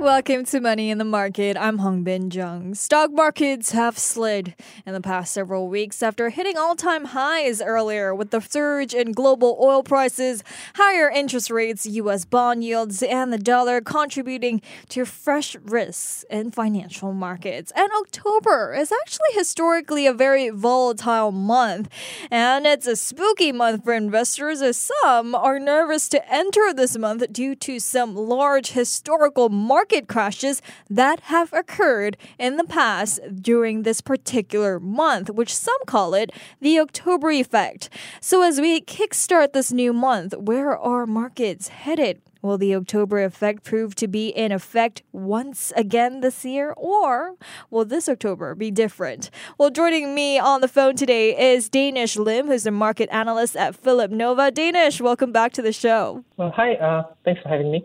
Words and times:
Welcome 0.00 0.46
to 0.46 0.60
Money 0.62 0.88
in 0.88 0.96
the 0.96 1.04
Market. 1.04 1.58
I'm 1.58 1.80
Hongbin 1.80 2.30
Jeong. 2.30 2.74
Stock 2.74 3.12
markets 3.12 3.72
have 3.72 3.98
slid 3.98 4.54
in 4.86 4.94
the 4.94 5.00
past 5.02 5.30
several 5.30 5.68
weeks 5.68 6.02
after 6.02 6.30
hitting 6.30 6.56
all 6.56 6.74
time 6.74 7.04
highs 7.04 7.60
earlier 7.60 8.14
with 8.14 8.30
the 8.30 8.40
surge 8.40 8.94
in 8.94 9.12
global 9.12 9.58
oil 9.60 9.82
prices, 9.82 10.42
higher 10.76 11.10
interest 11.10 11.50
rates, 11.50 11.84
U.S. 11.84 12.24
bond 12.24 12.64
yields, 12.64 13.02
and 13.02 13.30
the 13.30 13.36
dollar 13.36 13.82
contributing 13.82 14.62
to 14.88 15.04
fresh 15.04 15.54
risks 15.56 16.24
in 16.30 16.50
financial 16.50 17.12
markets. 17.12 17.70
And 17.76 17.90
October 18.00 18.72
is 18.72 18.90
actually 19.02 19.34
historically 19.34 20.06
a 20.06 20.14
very 20.14 20.48
volatile 20.48 21.30
month, 21.30 21.90
and 22.30 22.64
it's 22.66 22.86
a 22.86 22.96
spooky 22.96 23.52
month 23.52 23.84
for 23.84 23.92
investors 23.92 24.62
as 24.62 24.78
some 24.78 25.34
are 25.34 25.60
nervous 25.60 26.08
to 26.08 26.32
enter 26.34 26.72
this 26.72 26.96
month 26.96 27.30
due 27.30 27.54
to 27.56 27.78
some 27.78 28.16
large 28.16 28.70
historical 28.70 29.50
market 29.50 29.89
market 29.90 30.06
crashes 30.06 30.62
that 30.88 31.18
have 31.20 31.52
occurred 31.52 32.16
in 32.38 32.56
the 32.58 32.64
past 32.64 33.18
during 33.42 33.82
this 33.82 34.00
particular 34.00 34.78
month, 34.78 35.28
which 35.30 35.52
some 35.52 35.76
call 35.84 36.14
it 36.14 36.30
the 36.60 36.78
October 36.78 37.32
effect. 37.32 37.88
So, 38.20 38.42
as 38.42 38.60
we 38.60 38.80
kickstart 38.80 39.52
this 39.52 39.72
new 39.72 39.92
month, 39.92 40.36
where 40.36 40.78
are 40.78 41.06
markets 41.06 41.68
headed? 41.68 42.22
Will 42.42 42.56
the 42.56 42.74
October 42.74 43.22
effect 43.22 43.64
prove 43.64 43.94
to 43.96 44.08
be 44.08 44.28
in 44.28 44.50
effect 44.50 45.02
once 45.12 45.74
again 45.76 46.20
this 46.20 46.42
year, 46.42 46.72
or 46.74 47.34
will 47.68 47.84
this 47.84 48.08
October 48.08 48.54
be 48.54 48.70
different? 48.70 49.28
Well, 49.58 49.68
joining 49.68 50.14
me 50.14 50.38
on 50.38 50.62
the 50.62 50.68
phone 50.68 50.96
today 50.96 51.52
is 51.52 51.68
Danish 51.68 52.16
Lim, 52.16 52.46
who's 52.46 52.64
a 52.64 52.70
market 52.70 53.10
analyst 53.12 53.56
at 53.56 53.76
Phillip 53.76 54.10
Nova. 54.10 54.50
Danish, 54.50 55.02
welcome 55.02 55.32
back 55.32 55.52
to 55.52 55.60
the 55.60 55.72
show. 55.72 56.24
Well, 56.38 56.50
hi. 56.50 56.76
Uh, 56.76 57.02
thanks 57.26 57.42
for 57.42 57.50
having 57.50 57.70
me. 57.70 57.84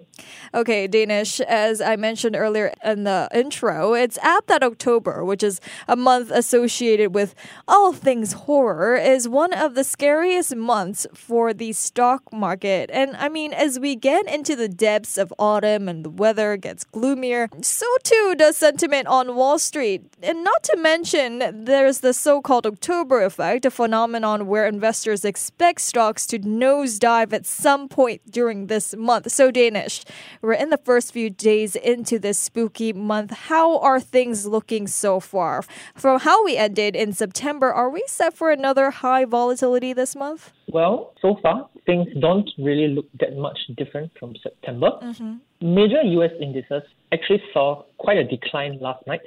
Okay, 0.54 0.88
Danish, 0.88 1.42
as 1.42 1.82
I 1.82 1.98
mentioned 1.98 2.38
earlier 2.38 2.72
in 2.82 3.04
the 3.04 3.28
intro, 3.34 3.94
it's 3.94 4.18
apt 4.20 4.48
that 4.48 4.64
October, 4.64 5.26
which 5.26 5.44
is 5.44 5.60
a 5.90 5.98
month 5.98 6.32
associated 6.32 7.14
with 7.14 7.36
all 7.68 7.92
things 7.92 8.32
horror, 8.32 8.96
is 8.96 9.28
one 9.28 9.52
of 9.52 9.76
the 9.76 9.84
scariest 9.84 10.56
months 10.56 11.06
for 11.14 11.54
the 11.54 11.74
stock 11.74 12.32
market. 12.32 12.90
And 12.94 13.18
I 13.18 13.28
mean, 13.28 13.52
as 13.52 13.80
we 13.80 13.98
get 13.98 14.26
into 14.34 14.45
into 14.46 14.56
the 14.56 14.70
depths 14.70 15.18
of 15.18 15.34
autumn 15.40 15.90
and 15.90 16.06
the 16.06 16.10
weather 16.10 16.56
gets 16.56 16.84
gloomier, 16.84 17.50
so 17.64 17.88
too 18.04 18.36
does 18.38 18.56
sentiment 18.56 19.08
on 19.08 19.36
Wall 19.36 19.58
Street. 19.58 20.04
And 20.22 20.44
not 20.44 20.62
to 20.66 20.78
mention, 20.78 21.66
there's 21.66 22.02
the 22.02 22.14
so 22.14 22.42
called 22.42 22.68
October 22.68 23.24
effect, 23.24 23.66
a 23.66 23.72
phenomenon 23.72 24.46
where 24.46 24.68
investors 24.68 25.26
expect 25.26 25.82
stocks 25.82 26.28
to 26.28 26.38
nosedive 26.38 27.34
at 27.34 27.48
some 27.48 27.90
point 27.90 28.22
during 28.30 28.68
this 28.68 28.96
month. 28.96 29.32
So, 29.32 29.50
Danish, 29.50 30.04
we're 30.44 30.54
in 30.54 30.70
the 30.70 30.78
first 30.78 31.12
few 31.12 31.32
days 31.32 31.76
into 31.76 32.20
this 32.20 32.38
spooky 32.38 32.94
month. 32.94 33.32
How 33.32 33.80
are 33.80 34.00
things 34.00 34.46
looking 34.46 34.86
so 34.86 35.20
far? 35.20 35.64
From 35.96 36.20
how 36.20 36.46
we 36.46 36.56
ended 36.56 36.96
in 36.96 37.14
September, 37.14 37.74
are 37.74 37.90
we 37.90 38.04
set 38.06 38.36
for 38.36 38.52
another 38.52 38.92
high 38.92 39.26
volatility 39.26 39.92
this 39.92 40.16
month? 40.16 40.54
Well, 40.68 41.14
so 41.20 41.36
far, 41.42 41.68
things 41.86 42.08
don't 42.20 42.50
really 42.58 42.88
look 42.88 43.06
that 43.20 43.38
much 43.38 43.58
different 43.78 44.12
from 44.20 44.36
September. 44.42 44.92
Mm-hmm. 45.02 45.36
Major 45.62 46.02
US 46.02 46.32
indices 46.42 46.84
actually 47.12 47.42
saw 47.54 47.84
quite 47.98 48.18
a 48.18 48.24
decline 48.24 48.80
last 48.80 49.06
night 49.08 49.22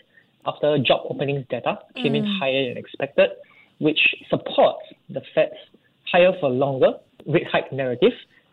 after 0.47 0.79
job 0.79 1.03
openings 1.11 1.45
data 1.51 1.79
came 1.95 2.13
mm. 2.13 2.19
in 2.19 2.27
higher 2.41 2.69
than 2.69 2.79
expected, 2.79 3.31
which 3.79 4.01
supports 4.31 4.83
the 5.11 5.21
Fed's 5.35 5.53
higher 6.11 6.33
for 6.41 6.49
longer 6.49 6.93
rate 7.27 7.47
hike 7.51 7.73
narrative, 7.73 8.13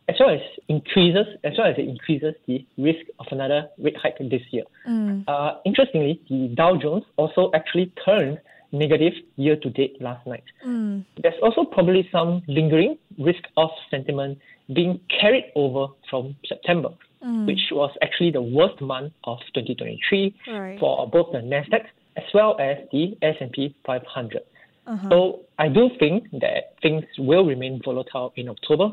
as 0.10 0.16
well 0.20 0.30
as 0.30 0.42
increases 0.68 1.26
as 1.44 1.54
well 1.58 1.68
as 1.68 1.76
it 1.78 1.88
increases 1.88 2.34
the 2.48 2.66
risk 2.78 3.06
of 3.20 3.28
another 3.32 3.70
rate 3.78 3.98
hike 3.98 4.18
this 4.20 4.42
year. 4.52 4.64
Mm. 4.88 5.24
Uh, 5.28 5.56
interestingly, 5.66 6.22
the 6.30 6.54
Dow 6.56 6.76
Jones 6.78 7.04
also 7.18 7.50
actually 7.54 7.92
turned 8.06 8.40
negative 8.72 9.14
year 9.36 9.56
to 9.58 9.70
date 9.70 10.02
last 10.02 10.26
night. 10.28 10.44
Mm. 10.66 11.06
There's 11.22 11.40
also 11.42 11.66
probably 11.66 12.08
some 12.12 12.42
lingering 12.48 12.98
risk 13.18 13.44
of 13.58 13.70
sentiment 13.90 14.40
being 14.74 15.00
carried 15.20 15.52
over 15.56 15.94
from 16.10 16.36
September, 16.48 16.90
mm. 17.24 17.46
which 17.46 17.60
was 17.72 17.92
actually 18.02 18.32
the 18.32 18.42
worst 18.42 18.82
month 18.82 19.14
of 19.26 19.40
2023 19.54 20.36
right. 20.48 20.80
for 20.80 21.10
both 21.10 21.32
the 21.32 21.40
Nasdaq 21.40 21.86
as 22.18 22.24
well 22.34 22.58
as 22.60 22.78
the 22.92 23.18
S&P 23.22 23.76
500. 23.86 24.42
Uh-huh. 24.88 25.10
So 25.10 25.40
I 25.58 25.68
do 25.68 25.90
think 26.00 26.30
that 26.32 26.76
things 26.82 27.04
will 27.18 27.46
remain 27.46 27.82
volatile 27.84 28.34
in 28.36 28.50
October, 28.50 28.92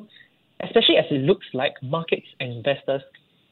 especially 0.62 0.96
as 0.96 1.04
it 1.10 1.22
looks 1.22 1.46
like 1.52 1.74
markets 1.82 2.26
and 2.40 2.52
investors 2.52 3.02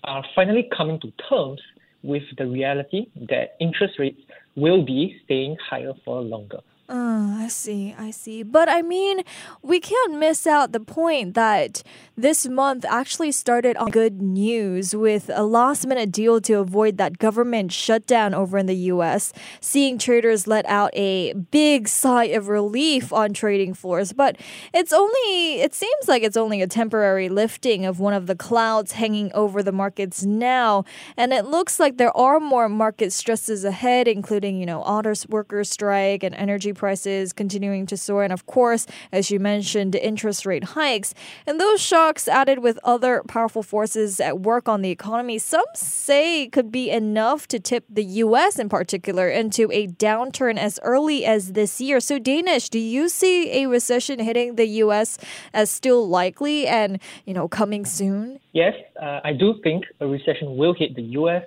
are 0.05 0.25
finally 0.35 0.69
coming 0.75 0.99
to 1.01 1.13
terms 1.29 1.61
with 2.03 2.23
the 2.39 2.47
reality 2.47 3.07
that 3.29 3.57
interest 3.61 3.99
rates 3.99 4.21
will 4.57 4.85
be 4.85 5.21
staying 5.25 5.57
higher 5.69 5.93
for 6.05 6.21
longer. 6.21 6.61
Uh, 6.91 7.37
I 7.39 7.47
see, 7.47 7.95
I 7.97 8.11
see. 8.11 8.43
But 8.43 8.69
I 8.69 8.83
mean, 8.83 9.23
we 9.63 9.79
can't 9.79 10.19
miss 10.19 10.45
out 10.45 10.73
the 10.73 10.81
point 10.81 11.35
that 11.35 11.85
this 12.17 12.49
month 12.49 12.85
actually 12.85 13.31
started 13.31 13.77
on 13.77 13.93
good 13.93 14.21
news 14.21 14.93
with 14.93 15.31
a 15.33 15.45
last 15.45 15.87
minute 15.87 16.11
deal 16.11 16.41
to 16.41 16.55
avoid 16.55 16.97
that 16.97 17.19
government 17.19 17.71
shutdown 17.71 18.35
over 18.35 18.59
in 18.59 18.67
the 18.67 18.75
US, 18.95 19.33
seeing 19.61 19.99
traders 19.99 20.49
let 20.49 20.67
out 20.67 20.91
a 20.95 21.33
big 21.33 21.87
sigh 21.87 22.25
of 22.25 22.49
relief 22.49 23.13
on 23.13 23.35
trading 23.35 23.73
floors. 23.73 24.13
But 24.13 24.37
it's 24.75 24.93
only, 24.93 25.61
it 25.61 25.73
seems 25.73 26.09
like 26.09 26.25
it's 26.25 26.37
only 26.37 26.61
a 26.61 26.67
temporary 26.67 27.29
lifting 27.29 27.87
of 27.87 28.01
one 28.01 28.15
of 28.15 28.27
the 28.27 28.35
clouds 28.35 28.93
hanging 28.93 29.33
over 29.33 29.63
the 29.63 29.71
markets 29.71 30.25
now. 30.25 30.85
And 31.17 31.33
it 31.33 31.45
looks 31.45 31.79
like 31.79 31.99
there 31.99 32.17
are 32.17 32.41
more 32.41 32.69
market 32.69 33.13
stresses 33.13 33.65
ahead, 33.65 34.09
including, 34.09 34.59
you 34.59 34.67
know, 34.67 34.83
auto 34.83 35.15
workers 35.29 35.71
strike 35.71 36.25
and 36.25 36.35
energy 36.35 36.73
prices 36.81 37.35
continuing 37.35 37.85
to 37.85 37.97
soar, 37.97 38.25
and 38.25 38.33
of 38.33 38.47
course, 38.47 38.87
as 39.13 39.31
you 39.31 39.39
mentioned, 39.39 39.95
interest 39.95 40.47
rate 40.47 40.65
hikes. 40.81 41.13
And 41.47 41.61
those 41.61 41.81
shocks 41.81 42.27
added 42.27 42.61
with 42.61 42.79
other 42.83 43.23
powerful 43.29 43.63
forces 43.63 44.19
at 44.19 44.41
work 44.41 44.67
on 44.67 44.81
the 44.81 44.91
economy, 44.91 45.39
some 45.39 45.71
say 45.75 46.49
could 46.49 46.73
be 46.73 46.91
enough 46.91 47.47
to 47.49 47.61
tip 47.61 47.85
the 47.89 48.05
US 48.25 48.59
in 48.59 48.71
particular 48.71 49.29
into 49.29 49.71
a 49.71 49.89
downturn 49.89 50.57
as 50.57 50.81
early 50.83 51.27
as 51.27 51.53
this 51.53 51.81
year. 51.83 52.01
So, 52.01 52.19
Danish, 52.19 52.71
do 52.71 52.79
you 52.79 53.11
see 53.11 53.63
a 53.63 53.69
recession 53.69 54.19
hitting 54.19 54.57
the 54.57 54.69
US 54.85 55.19
as 55.53 55.71
still 55.71 56.09
likely 56.09 56.67
and, 56.67 56.99
you 57.27 57.35
know, 57.35 57.47
coming 57.47 57.85
soon? 57.85 58.41
Yes, 58.53 58.75
uh, 59.01 59.21
I 59.23 59.33
do 59.35 59.61
think 59.63 59.85
a 60.01 60.07
recession 60.07 60.57
will 60.57 60.73
hit 60.73 60.97
the 60.97 61.07
US, 61.21 61.45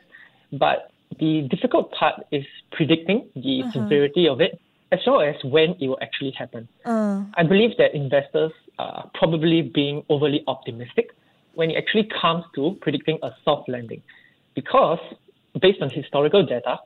but 0.51 0.91
the 1.19 1.47
difficult 1.49 1.91
part 1.91 2.15
is 2.31 2.45
predicting 2.71 3.27
the 3.35 3.61
uh-huh. 3.61 3.71
severity 3.73 4.27
of 4.27 4.41
it 4.41 4.59
as 4.93 4.99
well 5.07 5.21
as 5.21 5.35
when 5.43 5.69
it 5.81 5.87
will 5.87 6.01
actually 6.01 6.31
happen. 6.31 6.67
Uh. 6.85 7.23
I 7.35 7.43
believe 7.43 7.71
that 7.77 7.95
investors 7.95 8.51
are 8.79 9.09
probably 9.13 9.61
being 9.61 10.03
overly 10.09 10.43
optimistic 10.47 11.07
when 11.55 11.71
it 11.71 11.77
actually 11.77 12.09
comes 12.21 12.43
to 12.55 12.77
predicting 12.81 13.17
a 13.21 13.31
soft 13.43 13.69
landing, 13.69 14.01
because 14.55 14.99
based 15.59 15.81
on 15.81 15.89
historical 15.89 16.43
data, 16.45 16.77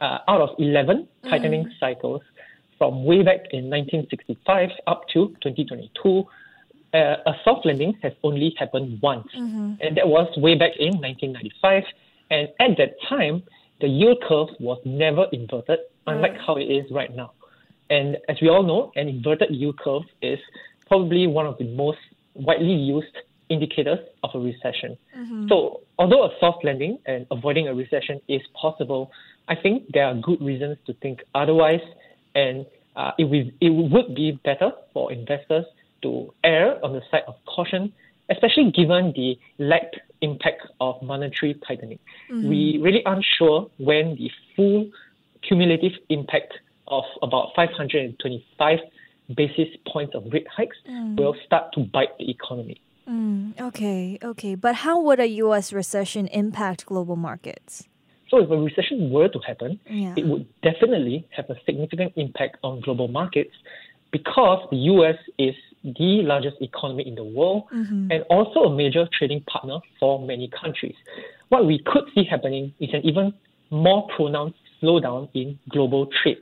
uh, 0.00 0.18
out 0.28 0.40
of 0.40 0.50
11 0.58 1.08
mm. 1.24 1.30
tightening 1.30 1.70
cycles 1.78 2.22
from 2.78 3.04
way 3.04 3.22
back 3.22 3.40
in 3.52 3.70
1965 3.70 4.70
up 4.86 5.06
to 5.08 5.28
2022, 5.42 6.24
uh, 6.94 7.16
a 7.26 7.32
soft 7.44 7.66
landing 7.66 7.96
has 8.02 8.12
only 8.22 8.54
happened 8.58 9.00
once, 9.02 9.28
mm-hmm. 9.36 9.74
and 9.80 9.96
that 9.96 10.06
was 10.06 10.28
way 10.36 10.54
back 10.54 10.72
in 10.78 10.94
1995. 11.00 11.82
And 12.30 12.48
at 12.60 12.76
that 12.78 12.94
time, 13.08 13.42
the 13.80 13.88
yield 13.88 14.22
curve 14.26 14.48
was 14.60 14.78
never 14.84 15.26
inverted, 15.32 15.80
unlike 16.06 16.36
how 16.46 16.56
it 16.56 16.64
is 16.64 16.90
right 16.90 17.14
now. 17.14 17.32
And 17.90 18.18
as 18.28 18.36
we 18.40 18.48
all 18.48 18.62
know, 18.62 18.92
an 18.96 19.08
inverted 19.08 19.50
yield 19.50 19.78
curve 19.78 20.02
is 20.22 20.38
probably 20.86 21.26
one 21.26 21.46
of 21.46 21.58
the 21.58 21.64
most 21.64 21.98
widely 22.34 22.74
used 22.74 23.16
indicators 23.48 23.98
of 24.22 24.30
a 24.34 24.38
recession. 24.38 24.96
Mm-hmm. 25.16 25.48
So, 25.48 25.80
although 25.98 26.24
a 26.24 26.30
soft 26.40 26.64
landing 26.64 26.98
and 27.06 27.26
avoiding 27.30 27.68
a 27.68 27.74
recession 27.74 28.20
is 28.28 28.40
possible, 28.60 29.10
I 29.48 29.54
think 29.54 29.92
there 29.92 30.06
are 30.06 30.14
good 30.14 30.40
reasons 30.40 30.78
to 30.86 30.94
think 30.94 31.22
otherwise, 31.34 31.82
and 32.34 32.66
uh, 32.96 33.12
it, 33.18 33.24
will, 33.24 33.44
it 33.60 33.70
would 33.70 34.14
be 34.14 34.40
better 34.44 34.72
for 34.92 35.12
investors 35.12 35.66
to 36.02 36.32
err 36.42 36.82
on 36.84 36.92
the 36.92 37.02
side 37.10 37.24
of 37.26 37.34
caution, 37.46 37.92
especially 38.30 38.70
given 38.70 39.12
the 39.14 39.38
lagged 39.58 40.00
impact 40.22 40.62
of 40.80 41.00
monetary 41.02 41.54
tightening. 41.66 41.98
Mm-hmm. 42.30 42.48
We 42.48 42.78
really 42.82 43.04
aren't 43.04 43.26
sure 43.38 43.70
when 43.78 44.16
the 44.16 44.30
full 44.56 44.90
cumulative 45.46 45.92
impact 46.08 46.54
of 46.88 47.04
about 47.22 47.48
525 47.56 48.78
basis 49.34 49.68
points 49.90 50.14
of 50.14 50.24
rate 50.32 50.46
hikes 50.48 50.76
mm. 50.88 51.18
will 51.18 51.34
start 51.46 51.72
to 51.74 51.80
bite 51.80 52.16
the 52.18 52.30
economy. 52.30 52.80
Mm, 53.08 53.58
okay, 53.60 54.18
okay. 54.22 54.54
But 54.54 54.76
how 54.76 55.00
would 55.00 55.20
a 55.20 55.26
US 55.26 55.72
recession 55.72 56.26
impact 56.28 56.86
global 56.86 57.16
markets? 57.16 57.86
So 58.30 58.38
if 58.38 58.50
a 58.50 58.56
recession 58.56 59.10
were 59.10 59.28
to 59.28 59.38
happen, 59.46 59.78
yeah. 59.88 60.14
it 60.16 60.26
would 60.26 60.46
definitely 60.62 61.26
have 61.30 61.48
a 61.50 61.56
significant 61.66 62.12
impact 62.16 62.56
on 62.62 62.80
global 62.80 63.08
markets 63.08 63.54
because 64.10 64.66
the 64.70 64.76
US 64.76 65.16
is 65.38 65.54
the 65.84 66.22
largest 66.22 66.56
economy 66.60 67.06
in 67.06 67.14
the 67.14 67.24
world 67.24 67.64
mm-hmm. 67.72 68.10
and 68.10 68.24
also 68.30 68.60
a 68.60 68.74
major 68.74 69.06
trading 69.16 69.42
partner 69.42 69.78
for 70.00 70.24
many 70.24 70.48
countries. 70.48 70.94
What 71.50 71.66
we 71.66 71.82
could 71.84 72.04
see 72.14 72.24
happening 72.24 72.72
is 72.80 72.90
an 72.94 73.02
even 73.04 73.34
more 73.70 74.08
pronounced 74.16 74.56
slowdown 74.82 75.28
in 75.34 75.58
global 75.68 76.08
trade, 76.22 76.38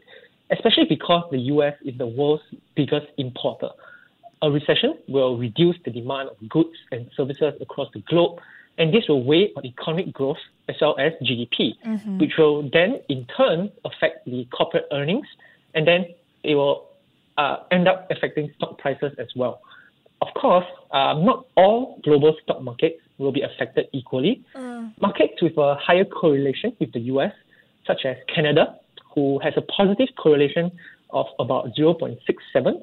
especially 0.52 0.84
because 0.88 1.24
the 1.30 1.38
US 1.38 1.74
is 1.84 1.96
the 1.98 2.06
world's 2.06 2.44
biggest 2.76 3.06
importer. 3.16 3.70
A 4.42 4.50
recession 4.50 4.98
will 5.08 5.36
reduce 5.38 5.76
the 5.84 5.90
demand 5.90 6.28
of 6.28 6.48
goods 6.48 6.76
and 6.90 7.08
services 7.16 7.54
across 7.60 7.88
the 7.94 8.00
globe, 8.00 8.38
and 8.78 8.92
this 8.92 9.08
will 9.08 9.24
weigh 9.24 9.52
on 9.56 9.64
economic 9.64 10.12
growth 10.12 10.38
as 10.68 10.76
well 10.80 10.96
as 10.98 11.12
GDP, 11.22 11.74
mm-hmm. 11.84 12.18
which 12.18 12.32
will 12.38 12.68
then 12.70 13.00
in 13.08 13.26
turn 13.36 13.70
affect 13.84 14.24
the 14.26 14.46
corporate 14.56 14.86
earnings, 14.92 15.26
and 15.74 15.86
then 15.86 16.06
it 16.44 16.54
will 16.54 16.88
uh, 17.38 17.56
end 17.70 17.88
up 17.88 18.08
affecting 18.10 18.52
stock 18.56 18.78
prices 18.78 19.12
as 19.18 19.28
well. 19.34 19.60
Of 20.20 20.28
course, 20.34 20.66
uh, 20.92 21.14
not 21.14 21.46
all 21.56 21.98
global 22.04 22.36
stock 22.42 22.62
markets 22.62 23.00
will 23.18 23.32
be 23.32 23.42
affected 23.42 23.86
equally. 23.92 24.42
Mm. 24.54 24.92
Markets 25.00 25.40
with 25.42 25.56
a 25.56 25.76
higher 25.76 26.04
correlation 26.04 26.76
with 26.78 26.92
the 26.92 27.00
US, 27.12 27.32
such 27.86 28.04
as 28.04 28.16
Canada, 28.32 28.76
who 29.14 29.38
has 29.40 29.54
a 29.56 29.62
positive 29.62 30.08
correlation 30.16 30.70
of 31.10 31.26
about 31.38 31.74
0.67 31.78 32.18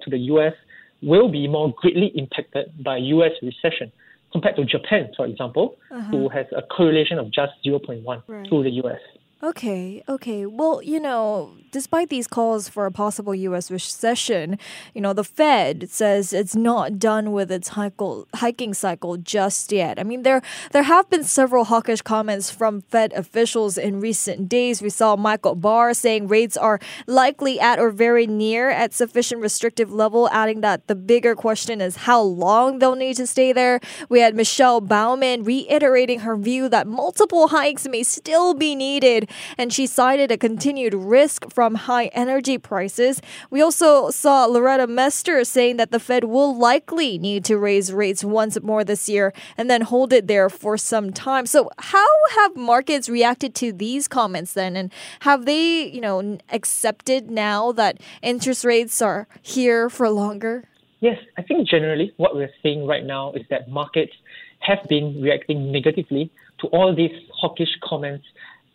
to 0.01 0.09
the 0.09 0.17
US, 0.33 0.53
will 1.01 1.29
be 1.29 1.47
more 1.47 1.73
greatly 1.77 2.07
impacted 2.15 2.71
by 2.83 2.97
US 2.97 3.31
recession 3.41 3.91
compared 4.31 4.55
to 4.57 4.65
Japan, 4.65 5.11
for 5.15 5.25
example, 5.25 5.77
uh-huh. 5.91 6.11
who 6.11 6.29
has 6.29 6.45
a 6.55 6.61
correlation 6.61 7.17
of 7.17 7.31
just 7.31 7.53
0.1 7.65 8.23
right. 8.27 8.49
to 8.49 8.63
the 8.63 8.71
US. 8.83 8.99
Okay, 9.41 10.03
okay. 10.09 10.45
Well, 10.45 10.81
you 10.83 10.99
know, 10.99 11.55
despite 11.71 12.09
these 12.09 12.27
calls 12.27 12.67
for 12.67 12.85
a 12.85 12.91
possible 12.91 13.33
U.S. 13.33 13.71
recession, 13.71 14.59
you 14.93 14.99
know, 14.99 15.13
the 15.13 15.23
Fed 15.23 15.89
says 15.89 16.33
it's 16.33 16.57
not 16.57 16.99
done 16.99 17.31
with 17.31 17.49
its 17.49 17.69
hiking 17.69 18.73
cycle 18.73 19.15
just 19.15 19.71
yet. 19.71 19.97
I 19.97 20.03
mean, 20.03 20.23
there 20.23 20.41
there 20.71 20.83
have 20.83 21.09
been 21.09 21.23
several 21.23 21.63
hawkish 21.63 22.01
comments 22.01 22.51
from 22.51 22.81
Fed 22.81 23.13
officials 23.13 23.77
in 23.77 24.01
recent 24.01 24.49
days. 24.49 24.81
We 24.81 24.89
saw 24.89 25.15
Michael 25.15 25.55
Barr 25.55 25.93
saying 25.93 26.27
rates 26.27 26.57
are 26.57 26.81
likely 27.07 27.61
at 27.61 27.79
or 27.79 27.91
very 27.91 28.27
near 28.27 28.69
at 28.69 28.93
sufficient 28.93 29.39
restrictive 29.39 29.89
level, 29.89 30.27
adding 30.33 30.59
that 30.61 30.87
the 30.87 30.95
bigger 30.95 31.33
question 31.33 31.79
is 31.79 31.95
how 31.95 32.21
long 32.21 32.79
they'll 32.79 32.95
need 32.95 33.15
to 33.15 33.25
stay 33.25 33.53
there. 33.53 33.79
We 34.09 34.19
had 34.19 34.35
Michelle 34.35 34.81
Bowman 34.81 35.45
reiterating 35.45 36.19
her 36.21 36.35
view 36.35 36.67
that 36.67 36.87
multiple 36.87 37.47
hikes 37.47 37.87
may 37.87 38.03
still 38.03 38.53
be 38.53 38.75
needed 38.75 39.28
and 39.57 39.71
she 39.73 39.87
cited 39.87 40.31
a 40.31 40.37
continued 40.37 40.93
risk 40.93 41.51
from 41.51 41.75
high 41.75 42.07
energy 42.07 42.57
prices. 42.57 43.21
We 43.49 43.61
also 43.61 44.09
saw 44.09 44.45
Loretta 44.45 44.87
Mester 44.87 45.43
saying 45.43 45.77
that 45.77 45.91
the 45.91 45.99
Fed 45.99 46.25
will 46.25 46.57
likely 46.57 47.17
need 47.17 47.45
to 47.45 47.57
raise 47.57 47.91
rates 47.93 48.23
once 48.23 48.59
more 48.61 48.83
this 48.83 49.09
year 49.09 49.33
and 49.57 49.69
then 49.69 49.81
hold 49.81 50.13
it 50.13 50.27
there 50.27 50.49
for 50.49 50.77
some 50.77 51.11
time. 51.11 51.45
So, 51.45 51.69
how 51.77 52.07
have 52.37 52.55
markets 52.55 53.09
reacted 53.09 53.55
to 53.55 53.71
these 53.71 54.07
comments 54.07 54.53
then? 54.53 54.75
And 54.75 54.91
have 55.21 55.45
they, 55.45 55.87
you 55.87 56.01
know, 56.01 56.37
accepted 56.51 57.29
now 57.29 57.71
that 57.73 57.99
interest 58.21 58.65
rates 58.65 59.01
are 59.01 59.27
here 59.41 59.89
for 59.89 60.09
longer? 60.09 60.65
Yes, 60.99 61.17
I 61.37 61.41
think 61.41 61.67
generally 61.67 62.13
what 62.17 62.35
we're 62.35 62.51
seeing 62.61 62.85
right 62.85 63.05
now 63.05 63.31
is 63.31 63.43
that 63.49 63.69
markets 63.69 64.13
have 64.59 64.79
been 64.89 65.21
reacting 65.21 65.71
negatively 65.71 66.29
to 66.59 66.67
all 66.67 66.93
these 66.93 67.15
hawkish 67.33 67.77
comments 67.81 68.25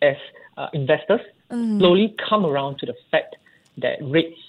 as 0.01 0.15
uh, 0.57 0.67
investors 0.73 1.21
mm. 1.51 1.79
slowly 1.79 2.15
come 2.29 2.45
around 2.45 2.77
to 2.79 2.85
the 2.85 2.95
fact 3.11 3.35
that 3.77 3.97
rates 4.01 4.39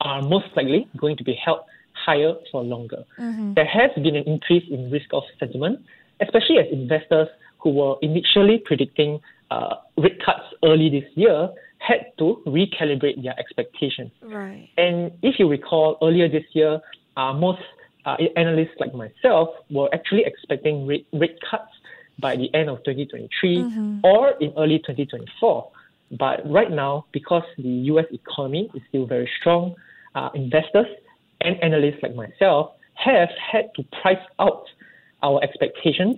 are 0.00 0.22
most 0.22 0.46
likely 0.56 0.88
going 0.96 1.16
to 1.16 1.24
be 1.24 1.34
held 1.34 1.60
higher 1.92 2.34
for 2.50 2.62
longer. 2.62 3.04
Mm-hmm. 3.18 3.54
There 3.54 3.66
has 3.66 3.90
been 3.94 4.16
an 4.16 4.24
increase 4.26 4.64
in 4.70 4.90
risk-off 4.90 5.24
sentiment, 5.38 5.80
especially 6.20 6.58
as 6.58 6.66
investors 6.72 7.28
who 7.58 7.70
were 7.70 7.94
initially 8.02 8.58
predicting 8.64 9.20
uh, 9.50 9.76
rate 9.96 10.20
cuts 10.24 10.42
early 10.64 10.88
this 10.90 11.08
year 11.14 11.50
had 11.78 12.06
to 12.18 12.42
recalibrate 12.46 13.22
their 13.22 13.38
expectations. 13.38 14.10
Right. 14.22 14.68
And 14.76 15.12
if 15.22 15.38
you 15.38 15.48
recall, 15.48 15.98
earlier 16.02 16.28
this 16.28 16.44
year, 16.52 16.80
uh, 17.16 17.32
most 17.32 17.60
uh, 18.04 18.16
analysts 18.36 18.76
like 18.78 18.94
myself 18.94 19.50
were 19.70 19.88
actually 19.92 20.24
expecting 20.24 20.86
rate, 20.86 21.06
rate 21.12 21.38
cuts 21.48 21.70
by 22.18 22.36
the 22.36 22.52
end 22.54 22.68
of 22.68 22.78
2023 22.78 23.56
mm-hmm. 23.56 23.98
or 24.04 24.30
in 24.40 24.52
early 24.56 24.78
2024. 24.78 25.70
But 26.18 26.48
right 26.48 26.70
now, 26.70 27.06
because 27.12 27.44
the 27.56 27.68
US 27.68 28.06
economy 28.12 28.70
is 28.74 28.82
still 28.88 29.06
very 29.06 29.30
strong, 29.40 29.74
uh, 30.14 30.28
investors 30.34 30.86
and 31.40 31.62
analysts 31.62 32.02
like 32.02 32.14
myself 32.14 32.72
have 32.94 33.30
had 33.52 33.70
to 33.76 33.82
price 34.02 34.24
out 34.38 34.64
our 35.22 35.42
expectations 35.42 36.16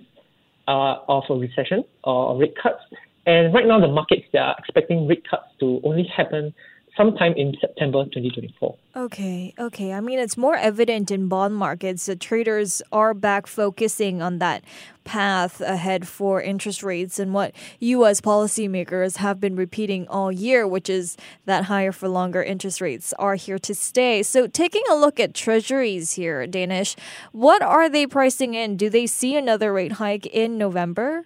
uh, 0.67 0.97
of 1.07 1.23
a 1.29 1.35
recession 1.35 1.83
or 2.03 2.37
rate 2.37 2.55
cuts. 2.61 2.83
And 3.25 3.53
right 3.53 3.65
now, 3.65 3.79
the 3.79 3.87
markets 3.87 4.25
they 4.33 4.39
are 4.39 4.55
expecting 4.59 5.07
rate 5.07 5.27
cuts 5.29 5.47
to 5.59 5.81
only 5.83 6.03
happen 6.03 6.53
sometime 6.97 7.33
in 7.35 7.53
September 7.59 8.03
2024. 8.05 8.77
Okay, 8.95 9.53
okay. 9.59 9.93
I 9.93 9.99
mean, 9.99 10.19
it's 10.19 10.37
more 10.37 10.55
evident 10.55 11.11
in 11.11 11.27
bond 11.27 11.55
markets 11.55 12.05
that 12.05 12.19
traders 12.19 12.81
are 12.91 13.13
back 13.13 13.47
focusing 13.47 14.21
on 14.21 14.39
that 14.39 14.63
path 15.03 15.61
ahead 15.61 16.07
for 16.07 16.41
interest 16.41 16.81
rates 16.81 17.19
and 17.19 17.33
what 17.33 17.53
U.S. 17.79 18.21
policymakers 18.21 19.17
have 19.17 19.39
been 19.39 19.55
repeating 19.55 20.07
all 20.07 20.31
year, 20.31 20.67
which 20.67 20.89
is 20.89 21.17
that 21.45 21.65
higher 21.65 21.91
for 21.91 22.07
longer 22.07 22.41
interest 22.41 22.81
rates 22.81 23.13
are 23.19 23.35
here 23.35 23.59
to 23.59 23.75
stay. 23.75 24.23
So, 24.23 24.47
taking 24.47 24.83
a 24.89 24.95
look 24.95 25.19
at 25.19 25.33
treasuries 25.33 26.13
here, 26.13 26.47
Danish, 26.47 26.95
what 27.31 27.61
are 27.61 27.89
they 27.89 28.07
pricing 28.07 28.53
in? 28.53 28.77
Do 28.77 28.89
they 28.89 29.07
see 29.07 29.35
another 29.35 29.71
rate 29.73 29.93
hike 29.93 30.25
in 30.25 30.57
November? 30.57 31.25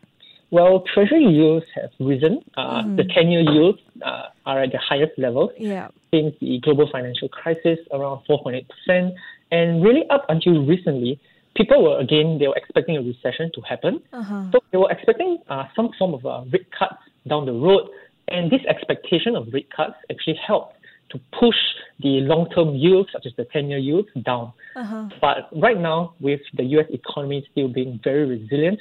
Well, 0.52 0.84
treasury 0.94 1.26
yields 1.26 1.66
have 1.76 1.92
risen. 2.00 2.44
Uh, 2.58 2.82
mm-hmm. 2.82 2.96
The 2.96 3.04
10 3.04 3.30
year 3.30 3.42
yields 3.42 3.80
uh, 4.04 4.28
are 4.46 4.64
at 4.64 4.72
the 4.72 4.80
highest 4.80 5.18
level 5.18 5.52
yeah. 5.58 5.90
since 6.12 6.36
the 6.42 6.60
global 6.60 6.90
financial 6.92 7.30
crisis, 7.30 7.78
around 7.92 8.22
4.8%. 8.28 9.14
And 9.52 9.84
really, 9.84 10.08
up 10.10 10.26
until 10.30 10.66
recently, 10.66 11.20
people 11.56 11.84
were 11.84 12.00
again, 12.00 12.38
they 12.40 12.48
were 12.48 12.56
expecting 12.56 12.98
a 12.98 13.02
recession 13.02 13.52
to 13.54 13.62
happen. 13.62 14.02
Uh-huh. 14.14 14.46
So 14.52 14.60
they 14.72 14.78
were 14.78 14.92
expecting 14.92 15.38
uh, 15.50 15.66
some 15.76 15.90
form 15.98 16.14
of 16.16 16.26
uh, 16.26 16.44
rate 16.52 16.68
cuts 16.72 17.02
down 17.28 17.46
the 17.46 17.54
road. 17.54 17.90
And 18.28 18.52
this 18.52 18.62
expectation 18.68 19.36
of 19.36 19.48
rate 19.54 19.70
cuts 19.76 19.96
actually 20.12 20.40
helped 20.46 20.76
to 21.10 21.20
push 21.40 21.56
the 22.00 22.22
long 22.22 22.50
term 22.52 22.76
yields, 22.76 23.10
such 23.12 23.26
as 23.26 23.34
the 23.36 23.46
10 23.46 23.70
year 23.70 23.80
yields, 23.80 24.08
down. 24.24 24.54
Uh-huh. 24.76 25.10
But 25.22 25.50
right 25.52 25.80
now, 25.80 26.14
with 26.20 26.42
the 26.54 26.64
US 26.64 26.86
economy 26.90 27.46
still 27.52 27.68
being 27.68 28.00
very 28.04 28.26
resilient, 28.26 28.80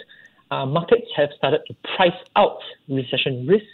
uh, 0.51 0.67
markets 0.67 1.07
have 1.17 1.31
started 1.37 1.61
to 1.67 1.75
price 1.97 2.19
out 2.37 2.59
recession 2.89 3.47
risks 3.47 3.67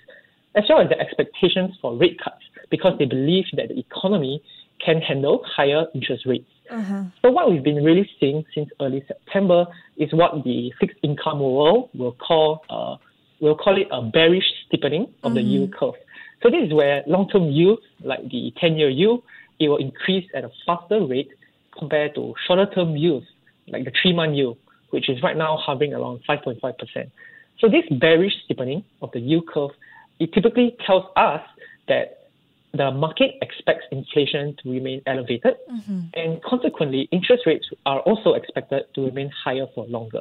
as 0.55 0.65
well 0.69 0.81
as 0.81 0.89
the 0.89 0.99
expectations 0.99 1.77
for 1.81 1.97
rate 1.97 2.19
cuts 2.23 2.43
because 2.71 2.93
they 2.99 3.05
believe 3.05 3.45
that 3.57 3.69
the 3.69 3.79
economy 3.79 4.43
can 4.85 5.01
handle 5.01 5.45
higher 5.45 5.87
interest 5.95 6.27
rates. 6.27 6.49
Uh-huh. 6.71 7.05
So 7.23 7.31
what 7.31 7.51
we've 7.51 7.63
been 7.63 7.85
really 7.85 8.09
seeing 8.19 8.45
since 8.55 8.71
early 8.81 9.05
September 9.07 9.67
is 9.97 10.13
what 10.13 10.45
the 10.45 10.73
fixed 10.81 10.99
income 11.03 11.41
world 11.41 11.91
will 11.95 12.13
call 12.13 12.65
uh, 12.71 12.97
we'll 13.41 13.57
call 13.57 13.77
it 13.81 13.89
a 13.91 14.03
bearish 14.03 14.45
steepening 14.67 15.03
of 15.03 15.09
mm-hmm. 15.09 15.35
the 15.35 15.43
yield 15.43 15.75
curve. 15.75 15.95
So 16.43 16.51
this 16.51 16.67
is 16.67 16.73
where 16.73 17.03
long-term 17.07 17.51
yields, 17.51 17.83
like 18.03 18.23
the 18.31 18.53
10-year 18.63 18.89
yield, 18.89 19.23
it 19.59 19.69
will 19.69 19.77
increase 19.77 20.29
at 20.35 20.45
a 20.45 20.51
faster 20.67 21.05
rate 21.05 21.31
compared 21.79 22.15
to 22.15 22.35
shorter-term 22.47 22.97
yields, 22.97 23.27
like 23.69 23.85
the 23.85 23.93
three-month 24.01 24.35
yield, 24.35 24.59
which 24.95 25.09
is 25.11 25.23
right 25.23 25.37
now 25.37 25.59
hovering 25.61 25.93
around 25.93 26.21
5.5%. 26.29 27.11
So 27.59 27.69
this 27.69 27.85
bearish 27.99 28.33
steepening 28.45 28.85
of 29.03 29.11
the 29.13 29.21
yield 29.21 29.49
curve, 29.49 29.73
it 30.21 30.33
typically 30.33 30.77
tells 30.87 31.05
us 31.17 31.43
that 31.89 32.29
the 32.73 32.91
market 32.91 33.35
expects 33.43 33.85
inflation 33.93 34.57
to 34.63 34.71
remain 34.71 35.03
elevated, 35.07 35.55
mm-hmm. 35.71 36.01
and 36.15 36.43
consequently, 36.43 37.09
interest 37.13 37.45
rates 37.47 37.67
are 37.87 38.01
also 38.01 38.35
expected 38.35 38.83
to 38.95 39.05
remain 39.05 39.31
higher 39.45 39.67
for 39.75 39.87
longer. 39.87 40.21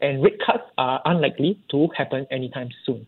And 0.00 0.22
rate 0.22 0.38
cuts 0.44 0.62
are 0.78 1.00
unlikely 1.04 1.58
to 1.72 1.88
happen 1.96 2.26
anytime 2.30 2.68
soon. 2.86 3.06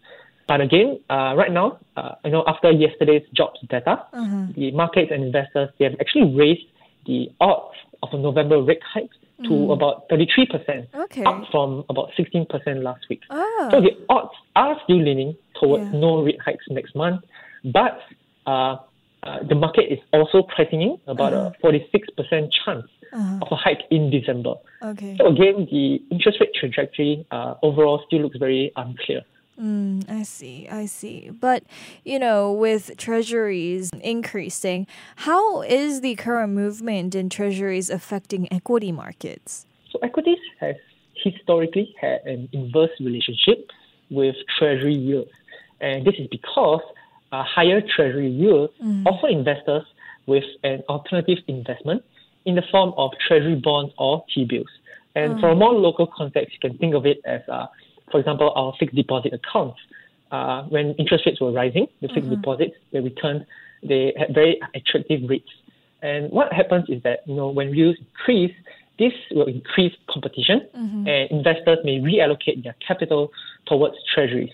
But 0.49 0.61
again, 0.61 0.99
uh, 1.09 1.35
right 1.37 1.52
now, 1.52 1.79
uh, 1.97 2.17
you 2.25 2.33
know, 2.33 2.43
after 2.49 2.73
yesterday's 2.73 3.23
jobs 3.33 3.61
data, 3.69 4.05
mm-hmm. 4.12 4.61
the 4.61 4.73
markets 4.73 5.12
and 5.14 5.23
investors 5.23 5.71
they 5.79 5.85
have 5.85 5.95
actually 6.00 6.35
raised 6.35 6.67
the 7.07 7.31
odds 7.40 7.76
of 8.02 8.09
a 8.12 8.19
November 8.19 8.61
rate 8.61 8.83
hike 8.83 9.11
to 9.44 9.50
mm. 9.50 9.73
about 9.73 10.09
33%, 10.09 10.87
okay. 10.94 11.25
up 11.25 11.44
from 11.50 11.85
about 11.88 12.11
16% 12.18 12.47
last 12.82 13.06
week. 13.09 13.23
Ah. 13.30 13.68
So 13.70 13.80
the 13.80 13.92
odds 14.09 14.35
are 14.56 14.76
still 14.85 15.02
leaning 15.02 15.37
towards 15.59 15.85
yeah. 15.85 15.99
no 15.99 16.23
rate 16.23 16.38
hikes 16.44 16.64
next 16.68 16.94
month, 16.94 17.25
but 17.64 18.00
uh, 18.47 18.76
uh, 19.23 19.42
the 19.49 19.54
market 19.54 19.92
is 19.92 19.99
also 20.12 20.42
pricing 20.42 20.82
in 20.82 20.99
about 21.06 21.32
uh-huh. 21.32 21.52
a 21.62 21.66
46% 21.66 22.50
chance 22.64 22.87
uh-huh. 23.12 23.38
of 23.42 23.49
a 23.50 23.56
hike 23.56 23.82
in 23.90 24.11
December. 24.11 24.54
Okay. 24.82 25.16
So 25.18 25.26
again, 25.26 25.68
the 25.70 26.02
interest 26.11 26.38
rate 26.40 26.54
trajectory 26.59 27.26
uh, 27.30 27.54
overall 27.62 28.02
still 28.06 28.20
looks 28.20 28.38
very 28.38 28.73
unclear. 28.76 29.23
Mm, 29.61 30.09
I 30.11 30.23
see, 30.23 30.69
I 30.71 30.87
see. 30.87 31.31
But, 31.31 31.64
you 32.05 32.19
know, 32.19 32.50
with 32.50 32.97
treasuries 32.97 33.90
increasing, 34.00 34.87
how 35.17 35.62
is 35.62 36.00
the 36.00 36.14
current 36.14 36.55
movement 36.55 37.14
in 37.14 37.29
treasuries 37.29 37.90
affecting 37.90 38.50
equity 38.50 38.90
markets? 38.90 39.67
So, 39.90 39.99
equities 40.02 40.38
has 40.61 40.76
historically 41.14 41.95
had 42.00 42.21
an 42.25 42.49
inverse 42.52 42.90
relationship 43.00 43.71
with 44.09 44.37
treasury 44.59 44.95
yields. 44.95 45.31
And 45.81 46.07
this 46.07 46.14
is 46.19 46.26
because 46.29 46.81
uh, 47.33 47.45
higher 47.45 47.83
treasury 47.95 48.31
yields 48.31 48.73
mm. 48.83 49.05
offer 49.07 49.29
investors 49.29 49.85
with 50.26 50.45
an 50.64 50.83
alternative 50.88 51.38
investment 51.49 52.02
in 52.47 52.55
the 52.55 52.62
form 52.71 52.95
of 52.97 53.11
treasury 53.29 53.61
bonds 53.62 53.93
or 53.99 54.25
T-bills. 54.35 54.69
And 55.14 55.35
mm. 55.35 55.40
for 55.40 55.50
a 55.50 55.55
more 55.55 55.75
local 55.75 56.07
context, 56.07 56.55
you 56.55 56.71
can 56.71 56.79
think 56.79 56.95
of 56.95 57.05
it 57.05 57.21
as, 57.26 57.43
uh, 57.49 57.67
for 58.11 58.21
example, 58.21 58.52
our 58.55 58.73
fixed 58.79 58.97
deposit 58.97 59.33
accounts. 59.33 59.79
Uh, 60.31 60.62
when 60.64 60.95
interest 60.95 61.26
rates 61.26 61.40
were 61.40 61.50
rising, 61.50 61.87
the 62.00 62.09
fixed 62.09 62.23
mm-hmm. 62.23 62.37
deposits, 62.37 62.75
they 62.93 63.00
returned, 63.00 63.45
they 63.83 64.12
had 64.17 64.33
very 64.33 64.61
attractive 64.75 65.29
rates. 65.29 65.50
And 66.02 66.31
what 66.31 66.52
happens 66.52 66.88
is 66.88 67.02
that, 67.02 67.21
you 67.26 67.35
know, 67.35 67.49
when 67.49 67.75
yields 67.75 67.99
increase, 67.99 68.55
this 68.99 69.12
will 69.33 69.49
increase 69.49 69.93
competition 70.09 70.69
mm-hmm. 70.76 71.09
and 71.09 71.31
investors 71.31 71.79
may 71.85 71.99
reallocate 71.99 72.62
their 72.62 72.76
capital 72.87 73.33
towards 73.67 73.97
treasuries. 74.14 74.52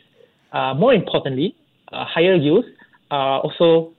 Uh, 0.52 0.72
more 0.74 0.94
importantly, 0.94 1.54
uh, 1.92 2.04
higher 2.04 2.34
yields 2.34 2.66
are 3.10 3.40
also 3.40 3.92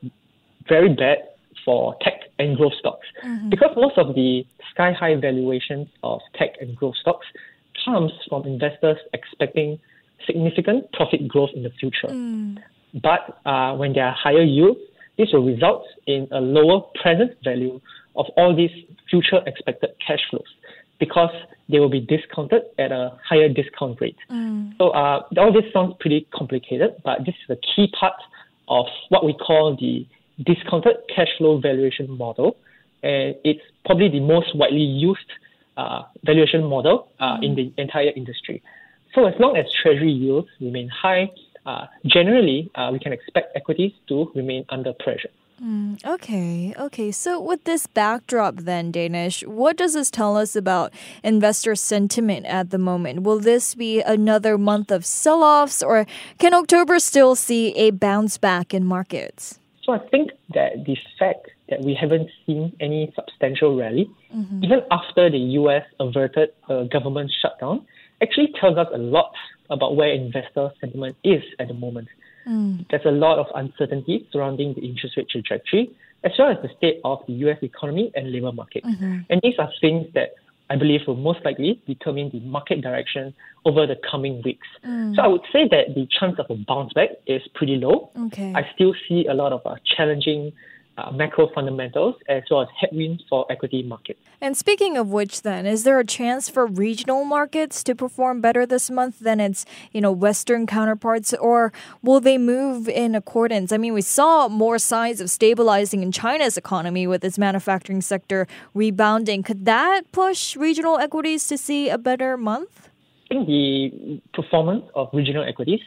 very 0.68 0.94
bad 0.94 1.20
for 1.64 1.96
tech 2.02 2.22
and 2.40 2.58
growth 2.58 2.74
stocks 2.80 3.06
mm-hmm. 3.24 3.50
because 3.50 3.72
most 3.76 3.98
of 3.98 4.16
the 4.16 4.46
sky 4.72 4.92
high 4.94 5.16
valuations 5.16 5.88
of 6.04 6.22
tech 6.36 6.52
and 6.62 6.76
growth 6.76 6.96
stocks 7.02 7.26
comes 7.88 8.12
from 8.30 8.46
investors 8.46 8.98
expecting 9.14 9.80
significant 10.26 10.92
profit 10.92 11.28
growth 11.28 11.52
in 11.56 11.64
the 11.64 11.72
future. 11.80 12.10
Mm. 12.10 12.58
But 12.94 13.40
uh, 13.46 13.76
when 13.76 13.94
there 13.94 14.06
are 14.06 14.16
higher 14.16 14.44
yields, 14.44 14.80
this 15.18 15.30
will 15.34 15.46
result 15.46 15.84
in 16.06 16.28
a 16.32 16.40
lower 16.40 16.82
present 17.02 17.32
value 17.44 17.80
of 18.16 18.26
all 18.36 18.56
these 18.56 18.72
future 19.10 19.40
expected 19.46 19.92
cash 20.06 20.20
flows 20.30 20.52
because 21.00 21.34
they 21.70 21.80
will 21.80 21.90
be 21.90 22.00
discounted 22.00 22.64
at 22.80 22.92
a 22.92 23.18
higher 23.28 23.50
discount 23.50 24.00
rate. 24.02 24.18
Mm. 24.32 24.78
So 24.78 24.90
uh, 24.90 25.24
all 25.38 25.54
this 25.54 25.72
sounds 25.74 25.96
pretty 26.00 26.28
complicated, 26.34 26.96
but 27.04 27.20
this 27.26 27.36
is 27.44 27.58
a 27.58 27.60
key 27.76 27.92
part 28.00 28.20
of 28.68 28.86
what 29.10 29.26
we 29.26 29.34
call 29.34 29.78
the 29.80 30.06
discounted 30.44 30.98
cash 31.14 31.30
flow 31.38 31.60
valuation 31.60 32.10
model, 32.18 32.58
and 33.04 33.36
it's 33.44 33.62
probably 33.86 34.10
the 34.10 34.20
most 34.20 34.56
widely 34.56 34.82
used 34.82 35.30
uh, 35.78 36.04
valuation 36.26 36.64
model 36.64 37.10
uh, 37.20 37.38
mm. 37.38 37.46
in 37.46 37.56
the 37.56 37.74
entire 37.78 38.12
industry. 38.16 38.62
So 39.14 39.26
as 39.26 39.34
long 39.40 39.56
as 39.58 39.66
treasury 39.82 40.12
yields 40.12 40.50
remain 40.60 40.90
high, 40.90 41.32
uh, 41.66 41.86
generally 42.06 42.70
uh, 42.76 42.90
we 42.92 43.00
can 43.00 43.14
expect 43.14 43.56
equities 43.56 43.92
to 44.10 44.32
remain 44.36 44.66
under 44.70 44.94
pressure. 44.94 45.30
Mm, 45.64 46.06
okay, 46.06 46.76
okay. 46.78 47.12
So, 47.12 47.42
with 47.42 47.64
this 47.64 47.88
backdrop, 47.88 48.58
then, 48.58 48.92
Danish, 48.92 49.42
what 49.42 49.76
does 49.76 49.96
this 49.96 50.12
tell 50.12 50.38
us 50.38 50.56
about 50.56 50.94
investor 51.24 51.74
sentiment 51.74 52.46
at 52.46 52.70
the 52.70 52.78
moment? 52.78 53.24
Will 53.24 53.40
this 53.40 53.74
be 53.74 54.00
another 54.02 54.60
month 54.60 54.92
of 54.92 55.04
sell 55.04 55.42
offs, 55.42 55.82
or 55.82 56.06
can 56.38 56.54
October 56.54 57.00
still 57.00 57.34
see 57.34 57.74
a 57.76 57.90
bounce 57.90 58.38
back 58.38 58.72
in 58.72 58.86
markets? 58.86 59.58
So, 59.82 59.94
I 59.94 60.00
think 60.10 60.30
that 60.54 60.86
the 60.86 60.96
fact 61.18 61.50
that 61.70 61.82
we 61.82 61.94
haven't 61.94 62.30
seen 62.46 62.74
any 62.80 63.14
substantial 63.16 63.78
rally, 63.78 64.10
mm-hmm. 64.34 64.64
even 64.64 64.82
after 64.92 65.30
the 65.30 65.38
US 65.38 65.84
averted 66.00 66.50
a 66.70 66.86
government 66.86 67.32
shutdown, 67.42 67.86
actually 68.22 68.54
tells 68.60 68.78
us 68.78 68.88
a 68.94 68.98
lot 68.98 69.34
about 69.70 69.96
where 69.96 70.12
investor 70.12 70.72
sentiment 70.80 71.16
is 71.24 71.44
at 71.60 71.68
the 71.68 71.74
moment. 71.74 72.08
Mm. 72.48 72.86
There's 72.90 73.06
a 73.06 73.12
lot 73.12 73.38
of 73.40 73.48
uncertainty 73.56 74.28
surrounding 74.32 74.74
the 74.74 74.82
interest 74.82 75.18
rate 75.18 75.28
trajectory, 75.30 75.90
as 76.24 76.32
well 76.40 76.50
as 76.50 76.58
the 76.62 76.70
state 76.78 77.02
of 77.04 77.20
the 77.28 77.34
US 77.34 77.58
economy 77.62 78.12
and 78.16 78.32
labor 78.32 78.52
market. 78.52 78.84
Mm-hmm. 78.84 79.20
And 79.30 79.42
these 79.44 79.56
are 79.60 79.70
things 79.82 80.08
that 80.14 80.36
I 80.70 80.76
believe 80.76 81.02
will 81.08 81.16
most 81.16 81.40
likely 81.46 81.82
determine 81.88 82.30
the 82.32 82.40
market 82.42 82.82
direction 82.82 83.34
over 83.66 83.88
the 83.88 83.96
coming 84.10 84.42
weeks. 84.44 84.68
Mm. 84.86 85.16
So 85.16 85.22
I 85.22 85.28
would 85.28 85.42
say 85.54 85.68
that 85.70 85.96
the 85.96 86.08
chance 86.20 86.38
of 86.40 86.46
a 86.50 86.56
bounce 86.56 86.94
back 86.94 87.10
is 87.26 87.42
pretty 87.54 87.78
low. 87.78 88.12
Okay. 88.28 88.54
I 88.56 88.68
still 88.76 88.94
see 89.08 89.28
a 89.28 89.34
lot 89.34 89.54
of 89.54 89.62
uh, 89.66 89.76
challenging 89.86 90.52
uh, 90.98 91.12
macro 91.12 91.50
fundamentals 91.54 92.16
as 92.28 92.44
well 92.50 92.62
as 92.62 92.68
headwinds 92.80 93.24
for 93.30 93.46
equity 93.52 93.84
markets. 93.84 94.20
And 94.42 94.56
speaking 94.56 94.98
of 94.98 95.10
which, 95.10 95.42
then, 95.42 95.66
is 95.66 95.84
there 95.84 96.00
a 96.00 96.06
chance 96.06 96.50
for 96.50 96.66
regional 96.66 97.24
markets 97.24 97.84
to 97.84 97.96
perform 97.96 98.42
better 98.42 98.66
this 98.66 98.90
month 98.90 99.20
than 99.20 99.40
its, 99.40 99.66
you 99.92 100.02
know, 100.02 100.12
Western 100.12 100.68
counterparts, 100.68 101.34
or 101.34 101.74
will 102.04 102.20
they 102.20 102.38
move 102.38 102.88
in 102.88 103.16
accordance? 103.16 103.72
I 103.72 103.78
mean, 103.78 103.94
we 103.94 104.02
saw 104.02 104.48
more 104.48 104.78
signs 104.78 105.22
of 105.22 105.30
stabilizing 105.30 106.04
in 106.04 106.12
China's 106.12 106.58
economy 106.58 107.08
with 107.08 107.24
its 107.24 107.38
manufacturing 107.38 108.02
sector 108.02 108.48
rebounding. 108.74 109.44
Could 109.44 109.66
that 109.66 110.12
push 110.12 110.56
regional 110.56 110.98
equities 110.98 111.48
to 111.48 111.58
see 111.58 111.90
a 111.90 111.98
better 111.98 112.38
month? 112.38 112.90
I 113.30 113.36
think 113.36 113.48
the 113.48 114.22
performance 114.34 114.86
of 114.96 115.10
regional 115.14 115.44
equities 115.44 115.82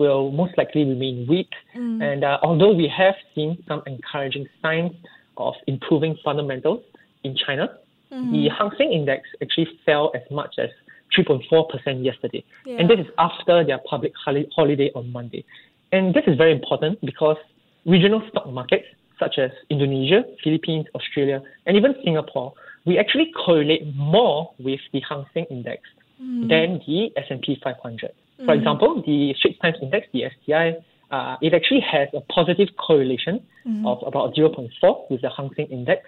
will 0.00 0.32
most 0.32 0.56
likely 0.56 0.84
remain 0.84 1.26
weak. 1.28 1.50
Mm. 1.76 2.02
And 2.02 2.24
uh, 2.24 2.38
although 2.42 2.72
we 2.72 2.88
have 2.88 3.14
seen 3.34 3.62
some 3.68 3.82
encouraging 3.86 4.46
signs 4.62 4.92
of 5.36 5.54
improving 5.66 6.16
fundamentals 6.24 6.82
in 7.22 7.36
China, 7.36 7.68
mm-hmm. 8.10 8.32
the 8.32 8.48
Hang 8.56 8.70
Seng 8.78 8.92
Index 8.92 9.28
actually 9.42 9.68
fell 9.84 10.10
as 10.14 10.22
much 10.30 10.54
as 10.58 10.70
3.4% 11.16 12.02
yesterday. 12.02 12.42
Yeah. 12.64 12.78
And 12.78 12.88
this 12.88 13.00
is 13.00 13.06
after 13.18 13.62
their 13.62 13.80
public 13.88 14.12
holiday 14.24 14.90
on 14.94 15.12
Monday. 15.12 15.44
And 15.92 16.14
this 16.14 16.24
is 16.26 16.36
very 16.38 16.52
important 16.52 16.98
because 17.04 17.36
regional 17.84 18.22
stock 18.30 18.48
markets 18.48 18.86
such 19.18 19.38
as 19.38 19.50
Indonesia, 19.68 20.24
Philippines, 20.42 20.86
Australia, 20.94 21.42
and 21.66 21.76
even 21.76 21.94
Singapore, 22.02 22.54
we 22.86 22.98
actually 22.98 23.30
correlate 23.44 23.94
more 23.94 24.50
with 24.58 24.80
the 24.94 25.02
Hang 25.06 25.26
Seng 25.34 25.44
Index 25.50 25.82
mm. 26.20 26.48
than 26.48 26.80
the 26.86 27.10
S&P 27.20 27.60
500. 27.62 28.12
For 28.40 28.46
mm-hmm. 28.46 28.58
example, 28.58 29.02
the 29.06 29.34
Straits 29.38 29.58
Times 29.60 29.76
Index, 29.82 30.06
the 30.12 30.24
STI, 30.42 30.72
uh, 31.10 31.36
it 31.42 31.52
actually 31.52 31.80
has 31.80 32.08
a 32.14 32.20
positive 32.32 32.68
correlation 32.78 33.40
mm-hmm. 33.66 33.86
of 33.86 33.98
about 34.06 34.34
0.4 34.34 35.10
with 35.10 35.20
the 35.20 35.30
Hang 35.36 35.50
Seng 35.56 35.66
Index, 35.66 36.02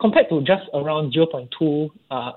compared 0.00 0.28
to 0.30 0.40
just 0.40 0.64
around 0.72 1.12
0.227 1.12 1.90
uh, 2.10 2.32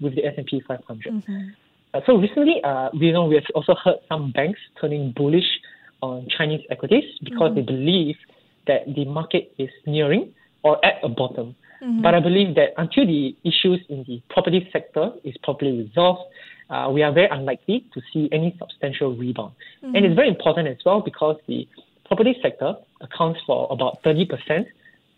with 0.00 0.16
the 0.16 0.24
S&P 0.24 0.62
500. 0.66 1.12
Mm-hmm. 1.12 1.48
Uh, 1.92 2.00
so 2.06 2.16
recently, 2.16 2.56
uh, 2.64 2.88
we 2.98 3.12
know 3.12 3.26
we 3.26 3.36
have 3.36 3.44
also 3.54 3.74
heard 3.84 3.96
some 4.08 4.32
banks 4.32 4.58
turning 4.80 5.12
bullish 5.16 5.46
on 6.02 6.26
Chinese 6.36 6.64
equities 6.70 7.04
because 7.22 7.52
mm-hmm. 7.52 7.56
they 7.56 7.62
believe 7.62 8.16
that 8.66 8.80
the 8.94 9.04
market 9.04 9.52
is 9.58 9.70
nearing 9.86 10.32
or 10.62 10.84
at 10.84 10.94
a 11.04 11.08
bottom. 11.08 11.54
Mm-hmm. 11.82 12.02
But 12.02 12.14
I 12.14 12.20
believe 12.20 12.54
that 12.56 12.70
until 12.76 13.06
the 13.06 13.36
issues 13.44 13.80
in 13.88 14.04
the 14.08 14.22
property 14.30 14.68
sector 14.72 15.12
is 15.22 15.34
properly 15.42 15.86
resolved, 15.86 16.22
uh, 16.70 16.90
we 16.92 17.02
are 17.02 17.12
very 17.12 17.28
unlikely 17.30 17.84
to 17.92 18.00
see 18.12 18.28
any 18.32 18.56
substantial 18.58 19.14
rebound. 19.16 19.52
Mm-hmm. 19.82 19.94
And 19.94 20.04
it's 20.06 20.14
very 20.14 20.28
important 20.28 20.68
as 20.68 20.78
well 20.84 21.00
because 21.00 21.36
the 21.46 21.68
property 22.06 22.36
sector 22.42 22.74
accounts 23.00 23.40
for 23.46 23.68
about 23.70 24.02
30% 24.02 24.66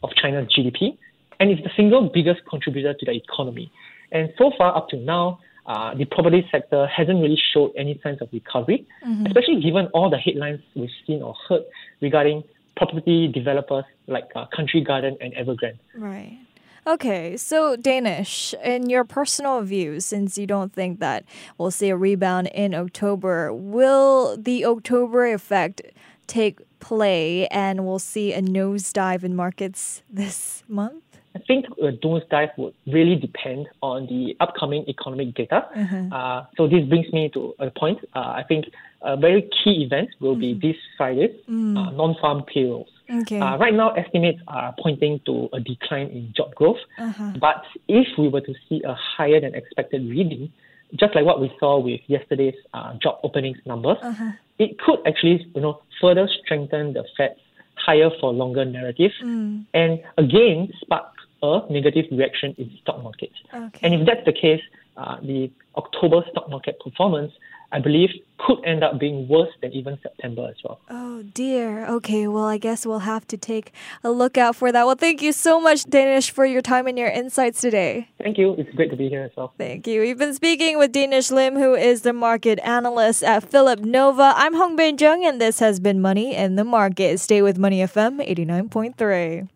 of 0.03 0.11
China's 0.21 0.49
GDP 0.53 0.97
and 1.39 1.51
it's 1.51 1.63
the 1.63 1.71
single 1.77 2.11
biggest 2.13 2.41
contributor 2.49 2.95
to 2.95 3.07
the 3.07 3.13
economy. 3.13 3.71
And 4.13 4.33
so 4.39 4.53
far, 4.57 4.77
up 4.77 4.89
to 4.91 4.97
now, 4.97 5.41
uh, 5.67 5.95
the 5.95 6.05
property 6.05 6.47
sector 6.51 6.87
hasn't 6.87 7.21
really 7.21 7.39
showed 7.53 7.73
any 7.77 7.99
signs 8.03 8.23
of 8.23 8.29
recovery, 8.33 8.87
mm-hmm. 9.05 9.27
especially 9.27 9.61
given 9.61 9.87
all 9.93 10.09
the 10.09 10.19
headlines 10.19 10.61
we've 10.75 10.89
seen 11.07 11.23
or 11.23 11.35
heard 11.49 11.63
regarding 12.01 12.45
property 12.77 13.29
developers 13.29 13.85
like 14.07 14.29
uh, 14.37 14.47
Country 14.55 14.81
Garden 14.83 15.17
and 15.21 15.35
Evergrande. 15.35 15.79
Right. 15.97 16.39
Okay, 16.87 17.37
so 17.37 17.75
Danish, 17.75 18.55
in 18.63 18.89
your 18.89 19.03
personal 19.03 19.61
view, 19.63 19.99
since 19.99 20.39
you 20.39 20.47
don't 20.47 20.73
think 20.73 21.01
that 21.01 21.25
we'll 21.59 21.73
see 21.73 21.89
a 21.89 21.97
rebound 21.97 22.47
in 22.55 22.77
October, 22.77 23.53
will 23.53 24.37
the 24.37 24.65
October 24.65 25.27
effect 25.35 25.83
take 26.29 26.61
play 26.79 27.49
and 27.49 27.85
we'll 27.85 27.99
see 27.99 28.33
a 28.33 28.41
nosedive 28.41 29.25
in 29.25 29.35
markets 29.35 30.03
this 30.09 30.63
month? 30.69 31.03
I 31.35 31.41
think 31.41 31.67
a 31.83 31.91
nosedive 31.91 32.57
would 32.57 32.75
really 32.87 33.17
depend 33.17 33.67
on 33.83 34.07
the 34.07 34.37
upcoming 34.39 34.85
economic 34.89 35.35
data. 35.35 35.67
Mm-hmm. 35.77 36.13
Uh, 36.13 36.45
so 36.57 36.69
this 36.69 36.85
brings 36.85 37.13
me 37.13 37.31
to 37.31 37.53
a 37.59 37.69
point. 37.71 37.99
Uh, 38.15 38.21
I 38.21 38.45
think 38.47 38.67
a 39.03 39.17
very 39.17 39.43
key 39.43 39.83
event 39.85 40.11
will 40.21 40.37
mm-hmm. 40.37 40.61
be 40.61 40.69
this 40.73 40.81
Friday, 40.97 41.37
mm. 41.51 41.77
uh, 41.77 41.91
non-farm 41.91 42.45
payrolls. 42.45 42.89
Okay. 43.09 43.41
Uh, 43.41 43.57
right 43.57 43.75
now, 43.75 43.91
estimates 43.91 44.41
are 44.49 44.75
pointing 44.83 45.21
to 45.27 45.49
a 45.53 45.61
decline 45.61 46.09
in 46.09 46.33
job 46.37 46.55
growth. 46.55 46.79
Uh-huh. 46.99 47.33
But 47.41 47.63
if 47.89 48.07
we 48.19 48.29
were 48.29 48.41
to 48.41 48.55
see 48.69 48.83
a 48.85 48.95
higher 48.95 49.41
than 49.41 49.55
expected 49.55 50.09
reading, 50.09 50.53
just 50.95 51.15
like 51.15 51.25
what 51.25 51.41
we 51.41 51.53
saw 51.59 51.79
with 51.79 52.01
yesterday's 52.07 52.55
uh, 52.75 52.95
job 53.03 53.19
openings 53.23 53.59
numbers, 53.67 53.99
uh-huh. 54.03 54.33
it 54.59 54.79
could 54.79 54.99
actually, 55.07 55.47
you 55.55 55.61
know, 55.61 55.83
further 56.01 56.29
strengthen 56.43 56.93
the 56.93 57.05
Fed's 57.17 57.41
higher 57.75 58.11
for 58.21 58.33
longer 58.33 58.65
narrative, 58.65 59.13
mm. 59.23 59.65
and 59.75 60.01
again 60.19 60.69
spark 60.81 61.13
a 61.43 61.61
negative 61.71 62.07
reaction 62.11 62.55
in 62.59 62.71
stock 62.83 63.03
markets. 63.03 63.35
Okay. 63.53 63.81
And 63.83 63.95
if 63.95 64.07
that's 64.07 64.25
the 64.25 64.33
case, 64.33 64.63
uh, 64.97 65.21
the 65.21 65.51
October 65.77 66.25
stock 66.31 66.49
market 66.49 66.81
performance 66.81 67.33
I 67.73 67.81
believe 67.81 68.11
could 68.39 68.65
end 68.65 68.85
up 68.85 68.99
being 68.99 69.29
worse 69.29 69.51
than 69.61 69.73
even 69.73 69.99
September 70.03 70.49
as 70.49 70.57
well. 70.63 70.79
Oh 70.91 71.23
dear. 71.23 71.87
Okay, 71.87 72.29
well, 72.29 72.45
I 72.45 72.59
guess 72.59 72.87
we'll 72.87 73.01
have 73.01 73.27
to 73.29 73.37
take 73.37 73.73
a 74.05 74.11
look 74.11 74.39
out 74.39 74.57
for 74.57 74.71
that. 74.71 74.87
Well, 74.87 74.95
thank 74.95 75.23
you 75.23 75.33
so 75.33 75.61
much, 75.61 75.85
Danish, 75.85 76.31
for 76.31 76.45
your 76.45 76.63
time 76.63 76.87
and 76.87 76.99
your 76.99 77.09
insights 77.09 77.61
today. 77.61 78.09
Thank 78.23 78.39
you. 78.39 78.55
It's 78.59 78.71
great 78.75 78.91
to 78.91 78.97
be 78.97 79.09
here 79.09 79.23
as 79.23 79.33
well. 79.37 79.53
Thank 79.59 79.87
you. 79.87 80.01
We've 80.01 80.19
been 80.19 80.35
speaking 80.35 80.79
with 80.79 80.93
Danish 80.93 81.31
Lim, 81.31 81.57
who 81.57 81.75
is 81.75 82.03
the 82.03 82.13
market 82.13 82.59
analyst 82.61 83.25
at 83.25 83.49
Phillip 83.49 83.81
Nova. 83.81 84.33
I'm 84.37 84.55
Hongbin 84.55 84.97
Jeong, 84.97 85.27
and 85.27 85.41
this 85.41 85.59
has 85.61 85.81
been 85.81 86.01
Money 86.01 86.35
in 86.35 86.57
the 86.57 86.65
Market. 86.65 87.21
Stay 87.21 87.43
with 87.43 87.59
Money 87.59 87.81
FM 87.81 88.27
89.3. 88.27 89.49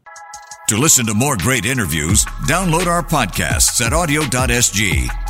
To 0.69 0.76
listen 0.76 1.05
to 1.07 1.14
more 1.14 1.37
great 1.37 1.67
interviews, 1.67 2.25
download 2.47 2.87
our 2.87 3.02
podcasts 3.02 3.85
at 3.85 3.93
awedio.sg 3.93 5.30